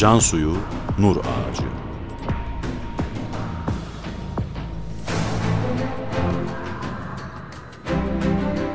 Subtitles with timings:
[0.00, 0.56] Can suyu,
[0.98, 1.62] nur ağacı.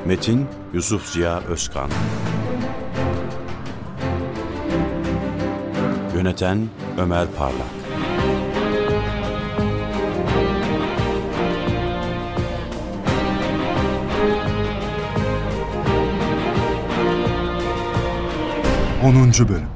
[0.05, 1.89] Metin Yusuf Ziya Özkan.
[6.15, 7.67] Yöneten Ömer Parlak.
[19.03, 19.74] Onuncu Bölüm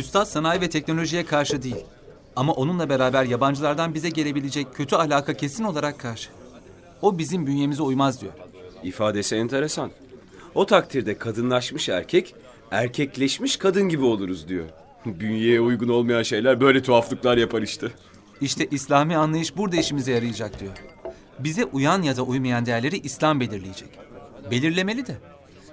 [0.00, 1.84] Üstad sanayi ve teknolojiye karşı değil.
[2.36, 6.30] Ama onunla beraber yabancılardan bize gelebilecek kötü alaka kesin olarak karşı.
[7.02, 8.32] O bizim bünyemize uymaz diyor.
[8.82, 9.90] İfadesi enteresan.
[10.54, 12.34] O takdirde kadınlaşmış erkek,
[12.70, 14.64] erkekleşmiş kadın gibi oluruz diyor.
[15.06, 17.86] Bünyeye uygun olmayan şeyler böyle tuhaflıklar yapar işte.
[18.40, 20.72] İşte İslami anlayış burada işimize yarayacak diyor.
[21.38, 23.88] Bize uyan ya da uymayan değerleri İslam belirleyecek.
[24.50, 25.16] Belirlemeli de.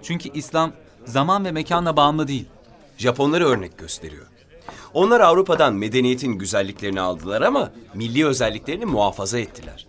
[0.03, 0.71] Çünkü İslam
[1.05, 2.45] zaman ve mekanla bağımlı değil.
[2.97, 4.25] Japonları örnek gösteriyor.
[4.93, 9.87] Onlar Avrupa'dan medeniyetin güzelliklerini aldılar ama milli özelliklerini muhafaza ettiler.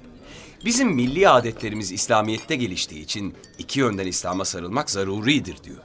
[0.65, 5.79] Bizim milli adetlerimiz İslamiyet'te geliştiği için iki yönden İslam'a sarılmak zaruridir diyor.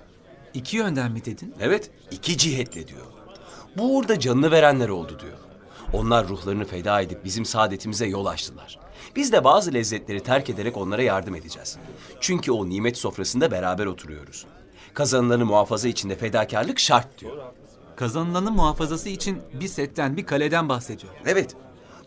[0.54, 1.56] İki yönden mi dedin?
[1.60, 3.06] Evet, iki cihetle diyor.
[3.78, 5.38] Bu uğurda canını verenler oldu diyor.
[5.94, 8.80] Onlar ruhlarını feda edip bizim saadetimize yol açtılar.
[9.16, 11.78] Biz de bazı lezzetleri terk ederek onlara yardım edeceğiz.
[12.20, 14.46] Çünkü o nimet sofrasında beraber oturuyoruz.
[14.94, 17.38] Kazanılanı muhafaza içinde fedakarlık şart diyor.
[17.96, 21.14] Kazanılanın muhafazası için bir setten, bir kaleden bahsediyor.
[21.26, 21.56] Evet,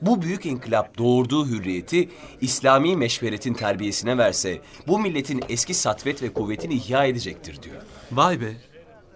[0.03, 2.09] bu büyük inkılap doğurduğu hürriyeti
[2.41, 7.83] İslami meşveretin terbiyesine verse bu milletin eski satvet ve kuvvetini ihya edecektir diyor.
[8.13, 8.57] Vay be.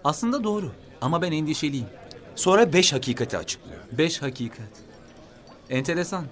[0.03, 0.71] Aslında doğru
[1.01, 1.87] ama ben endişeliyim.
[2.35, 3.79] Sonra beş hakikati açıklıyor.
[3.91, 4.71] Beş hakikat.
[5.69, 6.25] Enteresan.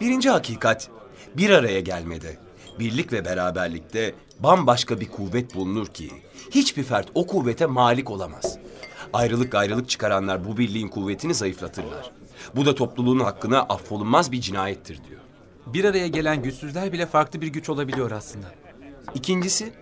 [0.00, 0.88] Birinci hakikat
[1.36, 2.36] bir araya gelmede,
[2.78, 6.10] birlik ve beraberlikte bambaşka bir kuvvet bulunur ki
[6.50, 8.58] hiçbir fert o kuvvete malik olamaz.
[9.12, 12.10] Ayrılık gayrılık çıkaranlar bu birliğin kuvvetini zayıflatırlar.
[12.56, 15.20] Bu da topluluğun hakkına affolunmaz bir cinayettir diyor.
[15.66, 18.46] Bir araya gelen güçsüzler bile farklı bir güç olabiliyor aslında.
[19.14, 19.72] İkincisi,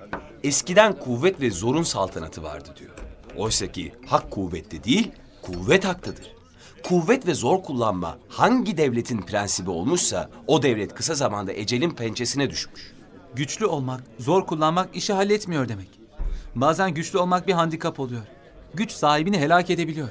[0.45, 2.91] eskiden kuvvet ve zorun saltanatı vardı diyor.
[3.37, 5.11] Oysa ki hak kuvvette değil,
[5.43, 6.35] kuvvet haktadır.
[6.83, 12.94] Kuvvet ve zor kullanma hangi devletin prensibi olmuşsa o devlet kısa zamanda ecelin pençesine düşmüş.
[13.37, 15.89] Güçlü olmak, zor kullanmak işi halletmiyor demek.
[16.55, 18.23] Bazen güçlü olmak bir handikap oluyor.
[18.75, 20.09] Güç sahibini helak edebiliyor.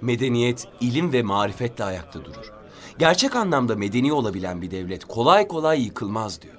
[0.00, 2.52] Medeniyet, ilim ve marifetle ayakta durur.
[2.98, 6.54] Gerçek anlamda medeni olabilen bir devlet kolay kolay yıkılmaz diyor.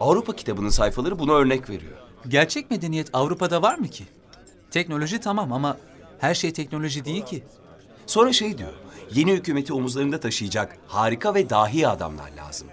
[0.00, 1.96] Avrupa kitabının sayfaları buna örnek veriyor.
[2.28, 4.04] Gerçek medeniyet Avrupa'da var mı ki?
[4.70, 5.76] Teknoloji tamam ama
[6.18, 7.44] her şey teknoloji değil ki.
[8.06, 8.72] Sonra şey diyor,
[9.12, 12.68] yeni hükümeti omuzlarında taşıyacak harika ve dahi adamlar lazım.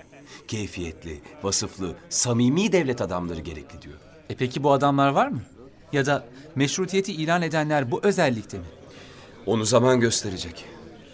[0.48, 3.98] Keyfiyetli, vasıflı, samimi devlet adamları gerekli diyor.
[4.30, 5.42] E peki bu adamlar var mı?
[5.94, 8.66] Ya da meşrutiyeti ilan edenler bu özellikte mi?
[9.46, 10.66] Onu zaman gösterecek.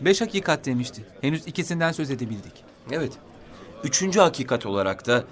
[0.02, 1.06] Beş hakikat demişti.
[1.22, 2.64] Henüz ikisinden söz edebildik.
[2.92, 3.12] Evet.
[3.84, 5.24] Üçüncü hakikat olarak da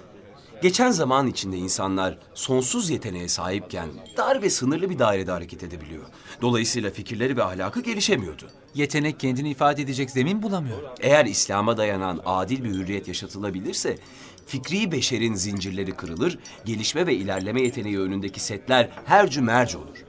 [0.62, 6.04] geçen zaman içinde insanlar sonsuz yeteneğe sahipken dar ve sınırlı bir dairede hareket edebiliyor.
[6.42, 8.46] Dolayısıyla fikirleri ve ahlakı gelişemiyordu.
[8.74, 10.82] Yetenek kendini ifade edecek zemin bulamıyor.
[11.00, 13.98] Eğer İslam'a dayanan adil bir hürriyet yaşatılabilirse
[14.46, 20.04] fikri beşerin zincirleri kırılır, gelişme ve ilerleme yeteneği önündeki setler her merc olur.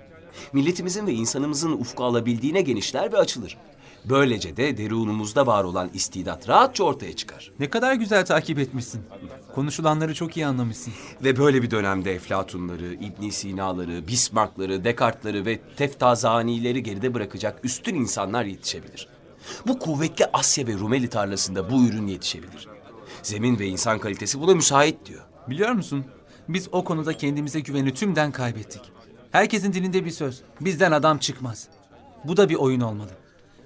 [0.53, 3.57] Milletimizin ve insanımızın ufku alabildiğine genişler ve açılır.
[4.09, 7.51] Böylece de derunumuzda var olan istidat rahatça ortaya çıkar.
[7.59, 9.01] Ne kadar güzel takip etmişsin.
[9.55, 10.93] Konuşulanları çok iyi anlamışsın.
[11.23, 18.45] Ve böyle bir dönemde Eflatunları, İbn Sina'ları, Bismarck'ları, Descartes'ları ve Teftazani'leri geride bırakacak üstün insanlar
[18.45, 19.07] yetişebilir.
[19.67, 22.67] Bu kuvvetli Asya ve Rumeli tarlasında bu ürün yetişebilir.
[23.23, 25.21] Zemin ve insan kalitesi buna müsait diyor.
[25.47, 26.05] Biliyor musun?
[26.49, 28.81] Biz o konuda kendimize güveni tümden kaybettik.
[29.31, 30.41] Herkesin dilinde bir söz.
[30.61, 31.67] Bizden adam çıkmaz.
[32.23, 33.09] Bu da bir oyun olmalı.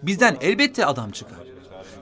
[0.04, 1.38] Bizden elbette adam çıkar.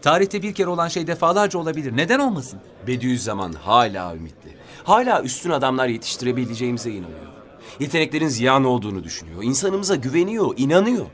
[0.02, 1.98] Tarihte bir kere olan şey defalarca olabilir.
[1.98, 2.60] Neden olmasın?
[2.88, 4.58] Bediüzzaman hala ümitli.
[4.84, 7.32] Hala üstün adamlar yetiştirebileceğimize inanıyor.
[7.80, 9.44] Yeteneklerin ziyan olduğunu düşünüyor.
[9.44, 11.06] İnsanımıza güveniyor, inanıyor.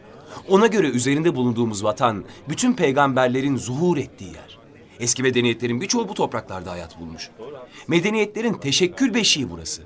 [0.49, 4.57] Ona göre üzerinde bulunduğumuz vatan bütün peygamberlerin zuhur ettiği yer.
[4.99, 7.29] Eski medeniyetlerin birçoğu bu topraklarda hayat bulmuş.
[7.87, 9.81] Medeniyetlerin teşekkür beşiği burası.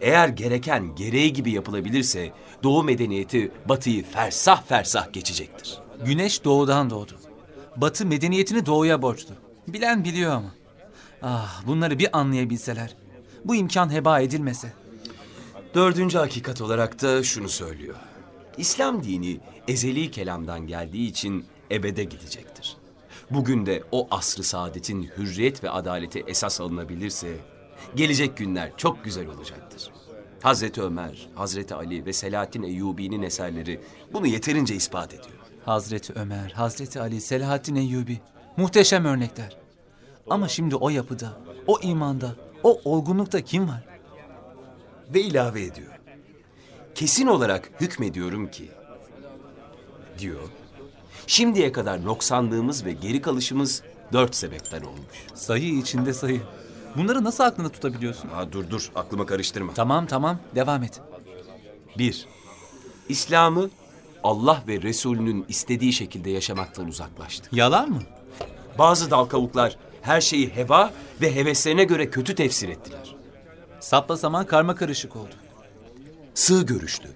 [0.00, 2.32] Eğer gereken gereği gibi yapılabilirse
[2.62, 5.78] Doğu medeniyeti Batı'yı fersah fersah geçecektir.
[6.06, 7.12] Güneş doğudan doğdu.
[7.76, 9.34] Batı medeniyetini doğuya borçlu.
[9.68, 10.54] Bilen biliyor ama.
[11.22, 12.94] Ah bunları bir anlayabilseler.
[13.44, 14.72] Bu imkan heba edilmese.
[15.74, 17.94] Dördüncü hakikat olarak da şunu söylüyor.
[18.56, 22.76] İslam dini ezeli kelamdan geldiği için ebede gidecektir.
[23.30, 27.36] Bugün de o asrı saadetin hürriyet ve adaleti esas alınabilirse
[27.94, 29.90] gelecek günler çok güzel olacaktır.
[30.42, 33.80] Hazreti Ömer, Hazreti Ali ve Selahattin Eyyubi'nin eserleri
[34.12, 35.41] bunu yeterince ispat ediyor.
[35.64, 38.20] Hazreti Ömer, Hazreti Ali, Selahaddin Eyyubi.
[38.56, 39.56] Muhteşem örnekler.
[40.30, 41.32] Ama şimdi o yapıda,
[41.66, 43.84] o imanda, o olgunlukta kim var?
[45.14, 45.92] Ve ilave ediyor.
[46.94, 48.70] Kesin olarak hükmediyorum ki,
[50.18, 50.40] diyor,
[51.26, 53.82] şimdiye kadar noksandığımız ve geri kalışımız
[54.12, 55.26] dört sebepten olmuş.
[55.34, 56.42] Sayı içinde sayı.
[56.96, 58.28] Bunları nasıl aklında tutabiliyorsun?
[58.28, 59.74] Ha dur dur, aklıma karıştırma.
[59.74, 61.00] Tamam tamam devam et.
[61.98, 62.26] Bir,
[63.08, 63.70] İslam'ı
[64.24, 67.48] Allah ve Resulünün istediği şekilde yaşamaktan uzaklaştı.
[67.52, 68.02] Yalan mı?
[68.78, 73.14] Bazı dal kavuklar her şeyi heva ve heveslerine göre kötü tefsir ettiler.
[73.80, 75.34] Sapla saman karma karışık oldu.
[76.34, 77.08] Sığ görüşlü,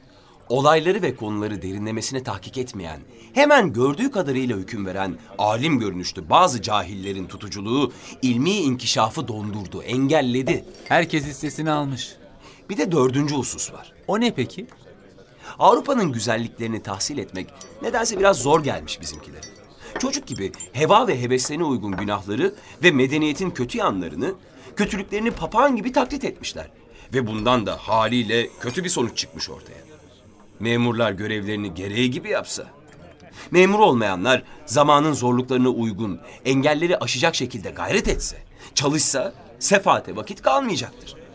[0.48, 3.00] olayları ve konuları derinlemesine tahkik etmeyen,
[3.32, 7.92] hemen gördüğü kadarıyla hüküm veren alim görünüşlü bazı cahillerin tutuculuğu
[8.22, 10.64] ilmi inkişafı dondurdu, engelledi.
[10.84, 12.16] Herkes hissesini almış.
[12.70, 13.92] Bir de dördüncü husus var.
[14.06, 14.66] O ne peki?
[15.58, 17.46] Avrupa'nın güzelliklerini tahsil etmek
[17.82, 19.40] nedense biraz zor gelmiş bizimkilere.
[19.98, 24.34] Çocuk gibi heva ve heveslerine uygun günahları ve medeniyetin kötü yanlarını,
[24.76, 26.70] kötülüklerini papağan gibi taklit etmişler.
[27.14, 29.78] Ve bundan da haliyle kötü bir sonuç çıkmış ortaya.
[30.60, 32.66] Memurlar görevlerini gereği gibi yapsa,
[33.50, 38.36] memur olmayanlar zamanın zorluklarına uygun, engelleri aşacak şekilde gayret etse,
[38.74, 41.25] çalışsa sefaate vakit kalmayacaktır.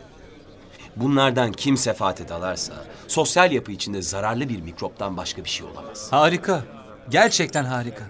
[0.95, 2.73] Bunlardan kim sefaate dalarsa
[3.07, 6.07] sosyal yapı içinde zararlı bir mikroptan başka bir şey olamaz.
[6.11, 6.63] Harika.
[7.09, 8.03] Gerçekten harika.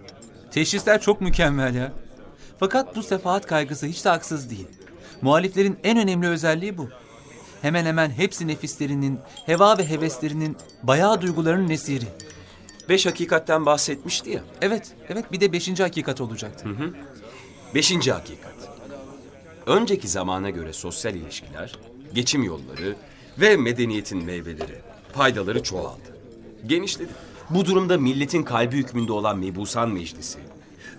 [0.52, 1.92] Teşhisler çok mükemmel ya.
[2.60, 4.68] Fakat bu sefahat kaygısı hiç de haksız değil.
[5.22, 6.90] Muhaliflerin en önemli özelliği bu.
[7.62, 12.06] Hemen hemen hepsi nefislerinin, heva ve heveslerinin, bayağı duygularının nesiri.
[12.90, 14.42] Beş hakikatten bahsetmişti ya.
[14.62, 16.70] Evet, evet bir de beşinci hakikat olacaktı.
[17.76, 18.54] Beşinci hakikat.
[19.66, 21.76] Önceki zamana göre sosyal ilişkiler,
[22.14, 22.96] geçim yolları
[23.40, 24.76] ve medeniyetin meyveleri,
[25.14, 26.18] faydaları çoğaldı.
[26.68, 27.12] Genişledi.
[27.50, 30.40] Bu durumda milletin kalbi hükmünde olan mebusan meclisi,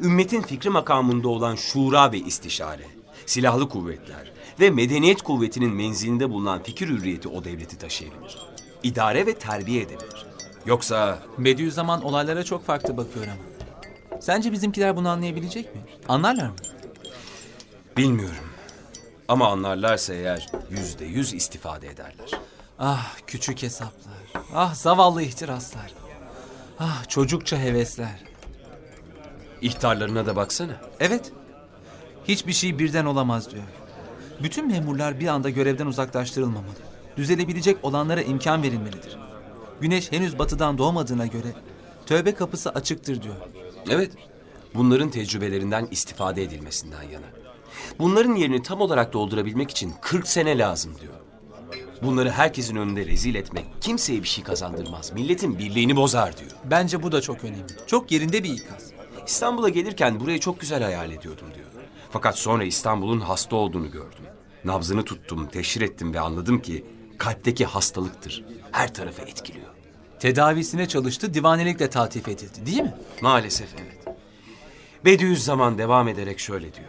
[0.02, 2.86] ümmetin fikri makamında olan şura ve istişare,
[3.26, 8.38] silahlı kuvvetler ve medeniyet kuvvetinin menzilinde bulunan fikir hürriyeti o devleti taşıyabilir.
[8.82, 10.26] İdare ve terbiye edebilir.
[10.66, 14.20] Yoksa Bediüzzaman olaylara çok farklı bakıyor ama.
[14.20, 15.80] Sence bizimkiler bunu anlayabilecek mi?
[16.08, 16.54] Anlarlar mı?
[17.96, 18.51] bilmiyorum.
[19.32, 22.30] Ama anlarlarsa eğer yüzde yüz istifade ederler.
[22.78, 24.44] Ah küçük hesaplar.
[24.54, 25.92] Ah zavallı ihtiraslar.
[26.78, 28.24] Ah çocukça hevesler.
[29.62, 30.80] İhtarlarına da baksana.
[31.00, 31.32] Evet.
[32.28, 33.62] Hiçbir şey birden olamaz diyor.
[34.42, 36.74] Bütün memurlar bir anda görevden uzaklaştırılmamalı.
[37.16, 39.18] Düzelebilecek olanlara imkan verilmelidir.
[39.80, 41.52] Güneş henüz batıdan doğmadığına göre
[42.06, 43.36] tövbe kapısı açıktır diyor.
[43.90, 44.12] Evet,
[44.74, 47.41] bunların tecrübelerinden istifade edilmesinden yana.
[47.98, 51.12] Bunların yerini tam olarak doldurabilmek için 40 sene lazım diyor.
[52.02, 55.12] Bunları herkesin önünde rezil etmek kimseye bir şey kazandırmaz.
[55.12, 56.50] Milletin birliğini bozar diyor.
[56.64, 57.72] Bence bu da çok önemli.
[57.86, 58.90] Çok yerinde bir ikaz.
[59.26, 61.66] İstanbul'a gelirken burayı çok güzel hayal ediyordum diyor.
[62.10, 64.24] Fakat sonra İstanbul'un hasta olduğunu gördüm.
[64.64, 66.84] Nabzını tuttum, teşhir ettim ve anladım ki
[67.18, 68.44] kalpteki hastalıktır.
[68.72, 69.66] Her tarafı etkiliyor.
[70.20, 72.94] Tedavisine çalıştı, divanelikle tatif edildi değil mi?
[73.20, 74.16] Maalesef evet.
[75.04, 76.88] Bediüzzaman devam ederek şöyle diyor.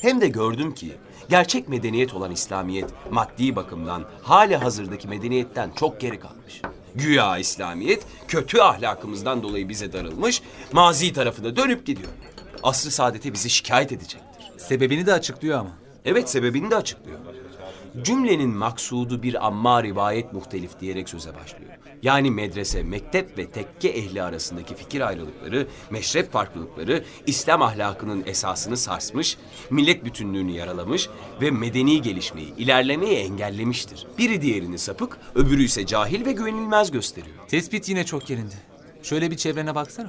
[0.00, 0.92] Hem de gördüm ki
[1.28, 6.62] gerçek medeniyet olan İslamiyet maddi bakımdan hali hazırdaki medeniyetten çok geri kalmış.
[6.94, 12.08] Güya İslamiyet kötü ahlakımızdan dolayı bize darılmış, mazi tarafına dönüp gidiyor.
[12.62, 14.58] Asr-ı saadete bizi şikayet edecektir.
[14.58, 15.70] Sebebini de açıklıyor ama.
[16.04, 17.18] Evet sebebini de açıklıyor.
[18.02, 21.70] Cümlenin maksudu bir amma rivayet muhtelif diyerek söze başlıyor.
[22.06, 29.38] Yani medrese, mektep ve tekke ehli arasındaki fikir ayrılıkları, meşrep farklılıkları İslam ahlakının esasını sarsmış,
[29.70, 31.08] millet bütünlüğünü yaralamış
[31.40, 34.06] ve medeni gelişmeyi, ilerlemeyi engellemiştir.
[34.18, 37.36] Biri diğerini sapık, öbürü ise cahil ve güvenilmez gösteriyor.
[37.48, 38.54] Tespit yine çok yerinde.
[39.02, 40.08] Şöyle bir çevrene baksana.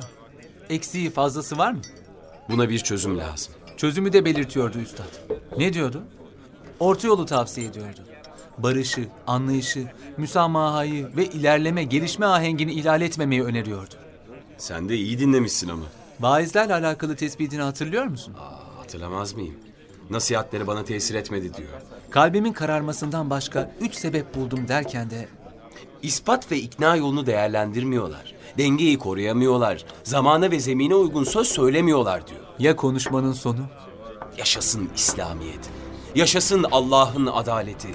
[0.70, 1.82] Eksiği fazlası var mı?
[2.50, 3.54] Buna bir çözüm lazım.
[3.78, 5.40] Çözümü de belirtiyordu üstad.
[5.58, 6.04] Ne diyordu?
[6.80, 8.07] Orta yolu tavsiye ediyordu.
[8.58, 9.88] Barışı, anlayışı,
[10.18, 13.94] müsamahayı ve ilerleme, gelişme ahengini ihlal etmemeyi öneriyordu.
[14.58, 15.86] Sen de iyi dinlemişsin ama.
[16.20, 18.34] Vaizlerle alakalı tespitini hatırlıyor musun?
[18.78, 19.56] Hatırlamaz mıyım?
[20.10, 21.70] Nasihatleri bana tesir etmedi diyor.
[22.10, 25.28] Kalbimin kararmasından başka üç sebep buldum derken de
[26.02, 28.36] İspat ve ikna yolunu değerlendirmiyorlar.
[28.58, 29.86] Dengeyi koruyamıyorlar.
[30.04, 32.40] Zamana ve zemine uygun söz söylemiyorlar diyor.
[32.60, 33.62] ya konuşmanın sonu?
[34.38, 35.70] Yaşasın İslamiyet.
[36.16, 37.88] Yaşasın Allah'ın adaleti.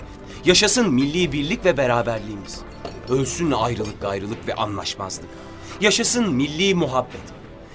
[0.45, 2.61] Yaşasın milli birlik ve beraberliğimiz.
[3.09, 5.29] Ölsün ayrılık gayrılık ve anlaşmazlık.
[5.81, 7.21] Yaşasın milli muhabbet.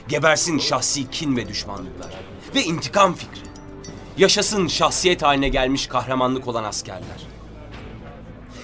[0.07, 2.13] Gebersin şahsi kin ve düşmanlıklar.
[2.55, 3.49] Ve intikam fikri.
[4.17, 7.27] Yaşasın şahsiyet haline gelmiş kahramanlık olan askerler.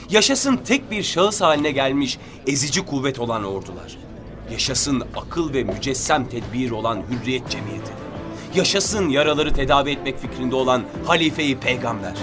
[0.10, 2.18] Yaşasın tek bir şahıs haline gelmiş
[2.48, 3.98] ezici kuvvet olan ordular.
[4.52, 7.92] Yaşasın akıl ve mücessem tedbir olan hürriyet cemiyeti.
[8.56, 12.14] Yaşasın yaraları tedavi etmek fikrinde olan halifeyi peygamber.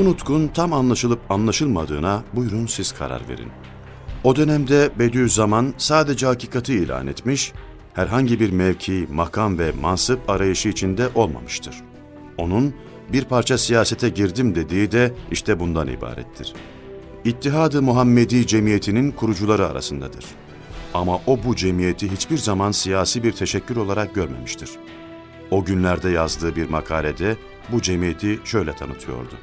[0.00, 3.48] Bu nutkun tam anlaşılıp anlaşılmadığına buyurun siz karar verin.
[4.24, 7.52] O dönemde Bediüzzaman sadece hakikati ilan etmiş,
[7.94, 11.74] herhangi bir mevki, makam ve mansıp arayışı içinde olmamıştır.
[12.38, 12.74] Onun
[13.12, 16.54] bir parça siyasete girdim dediği de işte bundan ibarettir.
[17.24, 20.24] İttihadı Muhammedi cemiyetinin kurucuları arasındadır.
[20.94, 24.70] Ama o bu cemiyeti hiçbir zaman siyasi bir teşekkür olarak görmemiştir.
[25.50, 27.36] O günlerde yazdığı bir makalede
[27.72, 29.34] bu cemiyeti şöyle tanıtıyordu.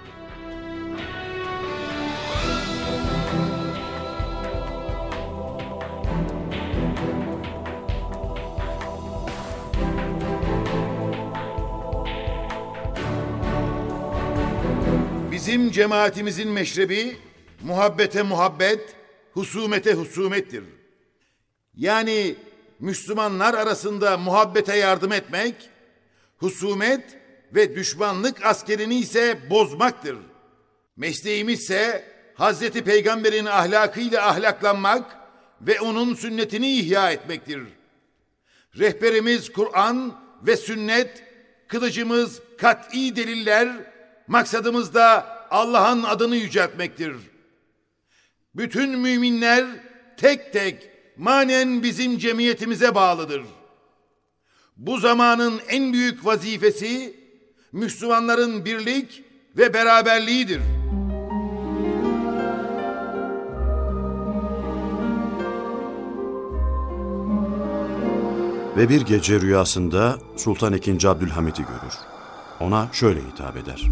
[15.77, 17.17] Cemaatimizin meşrebi
[17.61, 18.95] muhabbete muhabbet,
[19.33, 20.63] husumete husumettir.
[21.75, 22.35] Yani
[22.79, 25.55] Müslümanlar arasında muhabbete yardım etmek,
[26.37, 27.17] husumet
[27.55, 30.17] ve düşmanlık askerini ise bozmaktır.
[30.95, 32.05] Mesleğimizse
[32.35, 35.17] Hazreti Peygamber'in ahlakıyla ahlaklanmak
[35.61, 37.63] ve onun sünnetini ihya etmektir.
[38.79, 41.23] Rehberimiz Kur'an ve sünnet,
[41.67, 43.69] kılıcımız kat'i deliller,
[44.27, 47.15] maksadımız da Allah'ın adını yüceltmektir.
[48.55, 49.65] Bütün müminler
[50.17, 53.41] tek tek manen bizim cemiyetimize bağlıdır.
[54.77, 57.15] Bu zamanın en büyük vazifesi
[57.71, 59.23] Müslümanların birlik
[59.57, 60.61] ve beraberliğidir.
[68.77, 71.07] Ve bir gece rüyasında Sultan II.
[71.07, 71.93] Abdülhamit'i görür.
[72.59, 73.83] Ona şöyle hitap eder.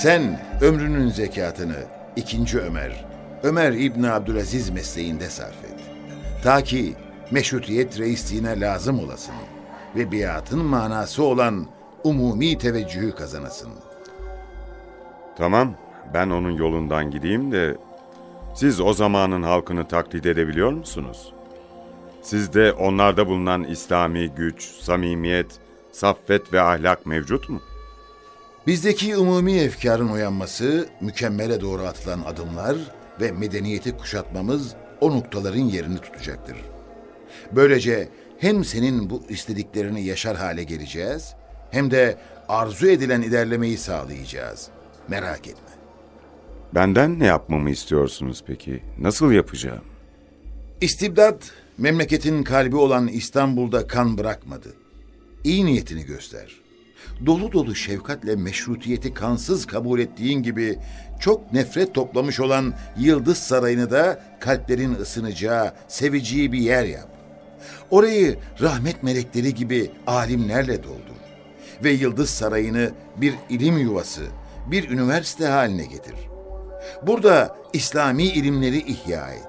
[0.00, 1.76] Sen ömrünün zekatını
[2.16, 3.04] ikinci Ömer,
[3.42, 5.80] Ömer İbni Abdülaziz mesleğinde sarf et.
[6.44, 6.94] Ta ki
[7.30, 9.34] meşrutiyet reisliğine lazım olasın
[9.96, 11.66] ve biatın manası olan
[12.04, 13.70] umumi teveccühü kazanasın.
[15.36, 15.74] Tamam,
[16.14, 17.76] ben onun yolundan gideyim de
[18.54, 21.32] siz o zamanın halkını taklit edebiliyor musunuz?
[22.22, 25.58] Sizde onlarda bulunan İslami güç, samimiyet,
[25.92, 27.60] saffet ve ahlak mevcut mu?
[28.66, 32.76] Bizdeki umumi efkarın uyanması, mükemmele doğru atılan adımlar
[33.20, 36.56] ve medeniyeti kuşatmamız o noktaların yerini tutacaktır.
[37.52, 41.34] Böylece hem senin bu istediklerini yaşar hale geleceğiz,
[41.70, 42.16] hem de
[42.48, 44.68] arzu edilen ilerlemeyi sağlayacağız.
[45.08, 45.70] Merak etme.
[46.74, 48.82] Benden ne yapmamı istiyorsunuz peki?
[48.98, 49.84] Nasıl yapacağım?
[50.80, 54.74] İstibdat, memleketin kalbi olan İstanbul'da kan bırakmadı.
[55.44, 56.59] İyi niyetini göster.
[57.26, 60.78] Dolu dolu şefkatle meşrutiyeti kansız kabul ettiğin gibi
[61.20, 67.08] çok nefret toplamış olan Yıldız Sarayı'nı da kalplerin ısınacağı, seveceği bir yer yap.
[67.90, 71.20] Orayı rahmet melekleri gibi alimlerle doldur.
[71.84, 74.22] Ve Yıldız Sarayı'nı bir ilim yuvası,
[74.66, 76.14] bir üniversite haline getir.
[77.06, 79.48] Burada İslami ilimleri ihya et.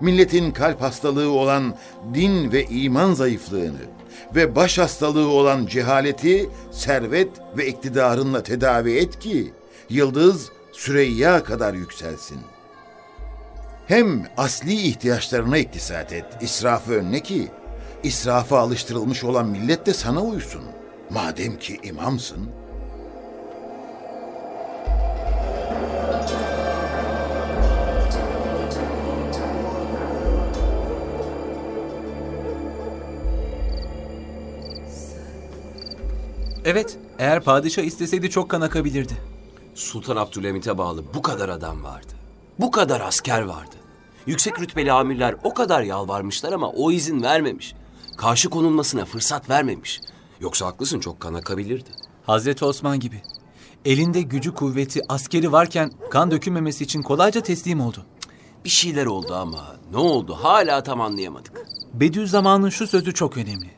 [0.00, 1.74] Milletin kalp hastalığı olan
[2.14, 3.97] din ve iman zayıflığını
[4.34, 9.52] ve baş hastalığı olan cehaleti servet ve iktidarınla tedavi et ki
[9.90, 12.38] Yıldız Süreyya kadar yükselsin.
[13.86, 17.48] Hem asli ihtiyaçlarına iktisat et, israfı önle ki,
[18.02, 20.62] israfa alıştırılmış olan millet de sana uysun.
[21.10, 22.50] Madem ki imamsın,
[36.70, 39.12] Evet, eğer padişah isteseydi çok kan akabilirdi.
[39.74, 42.12] Sultan Abdülhamit'e bağlı bu kadar adam vardı.
[42.60, 43.76] Bu kadar asker vardı.
[44.26, 47.74] Yüksek rütbeli amirler o kadar yalvarmışlar ama o izin vermemiş.
[48.16, 50.00] Karşı konulmasına fırsat vermemiş.
[50.40, 51.90] Yoksa haklısın çok kan akabilirdi.
[52.26, 53.22] Hazreti Osman gibi.
[53.84, 58.06] Elinde gücü kuvveti, askeri varken kan dökülmemesi için kolayca teslim oldu.
[58.64, 61.66] Bir şeyler oldu ama ne oldu hala tam anlayamadık.
[61.94, 63.70] Bediüzzaman'ın şu sözü çok önemli.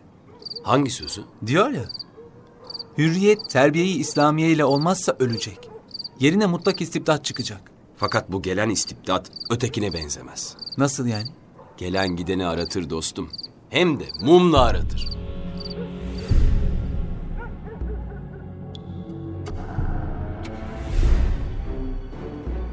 [0.63, 1.23] Hangi sözü?
[1.47, 1.85] Diyor ya,
[2.99, 5.71] hürriyet terbiyeyi İslamiye ile olmazsa ölecek.
[6.21, 7.71] Yerine mutlak istibdat çıkacak.
[7.97, 10.57] Fakat bu gelen istibdat ötekine benzemez.
[10.79, 11.29] Nasıl yani?
[11.77, 13.31] Gelen gideni aratır dostum.
[13.71, 15.09] Hem de mumla aratır.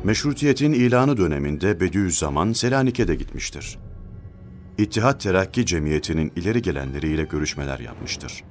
[0.04, 3.78] Meşrutiyetin ilanı döneminde Bediüzzaman Selanik'e de gitmiştir.
[4.78, 8.44] İttihat Terakki Cemiyeti'nin ileri gelenleriyle görüşmeler yapmıştır.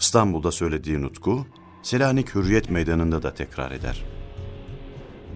[0.00, 1.46] İstanbul'da söylediği nutku,
[1.82, 4.04] Selanik Hürriyet Meydanı'nda da tekrar eder.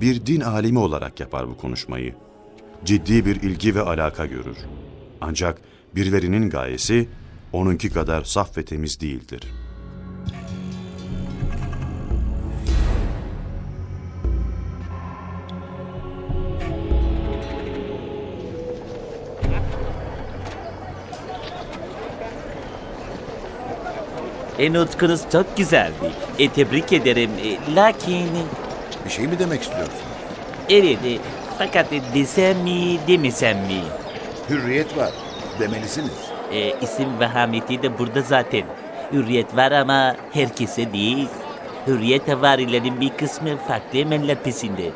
[0.01, 2.15] Bir din alimi olarak yapar bu konuşmayı.
[2.85, 4.57] Ciddi bir ilgi ve alaka görür.
[5.21, 5.61] Ancak
[5.95, 7.09] birilerinin gayesi
[7.53, 9.43] onunki kadar saf ve temiz değildir.
[24.65, 25.95] E nutkunuz çok güzeldi.
[26.39, 27.31] E tebrik ederim.
[27.45, 28.29] E, lakin
[29.05, 29.95] bir şey mi demek istiyorsun?
[30.71, 31.19] evet e,
[31.59, 33.81] fakat e, desem mi demesem mi?
[34.51, 35.11] Hürriyet var,
[35.61, 36.13] demelisiniz.
[36.53, 38.63] E, isim vehameti de burada zaten.
[39.13, 41.29] Hürriyet var ama herkese değil.
[41.87, 44.91] Hürriyet havarilerin bir kısmı farklı emeller peşinde.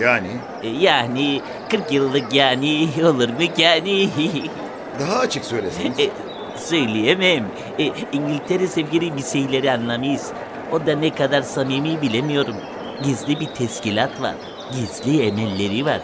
[0.00, 0.28] Yani
[0.62, 1.40] E, yani
[1.70, 4.08] 40 yıllık yani olur mu yani?
[5.00, 6.00] daha açık söylesiniz.
[6.00, 6.10] E,
[6.58, 7.44] söyleyemem.
[7.78, 10.32] E, İngiltere sevgili bir şeyleri anlamayız.
[10.72, 12.56] O da ne kadar samimi bilemiyorum.
[13.02, 14.34] Gizli bir teşkilat var.
[14.72, 16.00] Gizli emelleri var.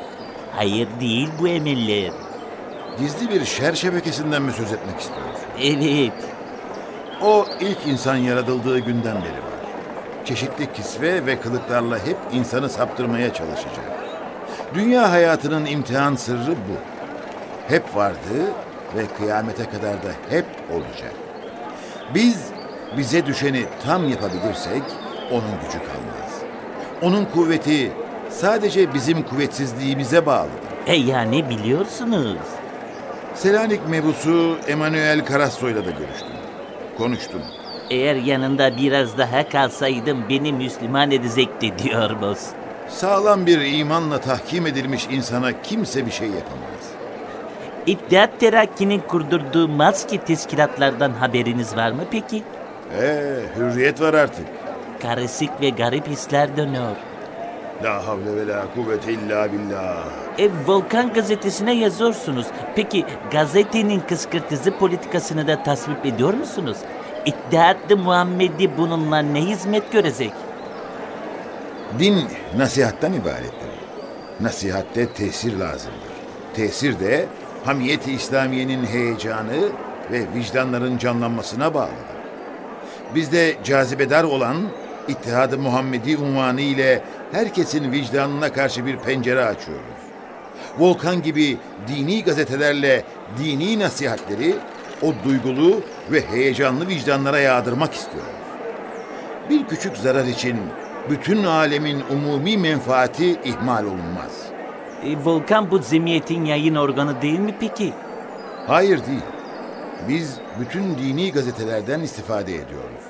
[0.56, 2.12] Hayır değil bu emeller.
[2.98, 5.44] Gizli bir şer şebekesinden mi söz etmek istiyorsun?
[5.62, 6.12] Evet.
[7.22, 9.52] O ilk insan yaratıldığı günden beri var.
[10.24, 13.92] Çeşitli kisve ve kılıklarla hep insanı saptırmaya çalışacak.
[14.74, 16.76] Dünya hayatının imtihan sırrı bu.
[17.68, 18.52] Hep vardı
[18.96, 21.12] ve kıyamete kadar da hep olacak.
[22.14, 22.36] Biz
[22.96, 24.82] bize düşeni tam yapabilirsek
[25.30, 26.32] onun gücü kalmaz.
[27.02, 27.92] Onun kuvveti
[28.30, 30.52] sadece bizim kuvvetsizliğimize bağlıdır.
[30.86, 32.36] E yani biliyorsunuz.
[33.34, 36.28] Selanik mebusu Emanuel Karasso'yla da görüştüm.
[36.98, 37.42] Konuştum.
[37.90, 42.38] Eğer yanında biraz daha kalsaydım beni Müslüman edecekti diyormuş.
[42.88, 46.92] Sağlam bir imanla tahkim edilmiş insana kimse bir şey yapamaz.
[47.86, 52.42] İttihat Terakki'nin kurdurduğu maske teşkilatlardan haberiniz var mı peki?
[53.00, 54.46] Ee, hürriyet var artık.
[55.02, 56.96] Karışık ve garip hisler dönüyor.
[57.84, 60.04] La havle ve la kuvvete illa billah.
[60.38, 62.46] E, Volkan gazetesine yazıyorsunuz.
[62.76, 66.76] Peki gazetenin kıskırtıcı politikasını da tasvip ediyor musunuz?
[67.26, 70.32] İttihat-ı Muhammedi bununla ne hizmet görecek?
[71.98, 72.24] Din
[72.56, 73.70] nasihattan ibarettir.
[74.40, 76.12] Nasihatte tesir lazımdır.
[76.54, 77.26] Tesir de
[77.64, 79.68] hamiyeti İslamiye'nin heyecanı
[80.12, 82.22] ve vicdanların canlanmasına bağlıdır.
[83.14, 84.56] Bizde cazibedar olan
[85.08, 90.02] İttihad-ı Muhammedi unvanı ile herkesin vicdanına karşı bir pencere açıyoruz.
[90.78, 93.04] Volkan gibi dini gazetelerle
[93.38, 94.54] dini nasihatleri
[95.02, 98.32] o duygulu ve heyecanlı vicdanlara yağdırmak istiyoruz.
[99.50, 100.56] Bir küçük zarar için
[101.10, 104.51] bütün alemin umumi menfaati ihmal olunmaz.
[105.04, 107.92] E, Volkan bu cemiyetin yayın organı değil mi peki?
[108.66, 109.22] Hayır değil.
[110.08, 113.02] Biz bütün dini gazetelerden istifade ediyoruz.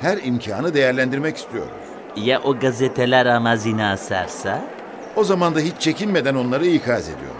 [0.00, 1.70] Her imkanı değerlendirmek istiyoruz.
[2.16, 4.64] Ya o gazeteler amazine asarsa?
[5.16, 7.36] O zaman da hiç çekinmeden onları ikaz ediyoruz.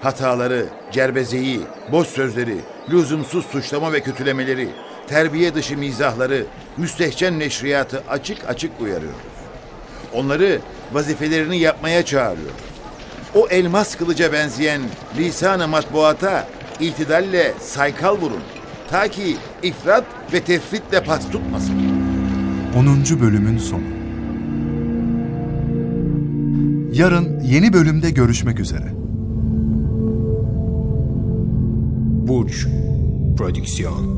[0.00, 1.60] Hataları, cerbezeyi,
[1.92, 2.56] boş sözleri,
[2.90, 4.68] lüzumsuz suçlama ve kötülemeleri,
[5.06, 6.44] terbiye dışı mizahları,
[6.76, 9.18] müstehcen neşriyatı açık açık uyarıyoruz.
[10.14, 10.58] Onları
[10.92, 12.67] vazifelerini yapmaya çağırıyoruz.
[13.38, 14.82] O elmas kılıca benzeyen
[15.18, 16.48] lisan-ı matbuata
[16.80, 18.42] itidalle saykal vurun.
[18.90, 21.74] Ta ki ifrat ve tefritle pas tutmasın.
[22.76, 23.20] 10.
[23.20, 23.82] bölümün sonu.
[26.92, 28.92] Yarın yeni bölümde görüşmek üzere.
[32.28, 32.66] Burç
[33.36, 34.17] Prodüksiyon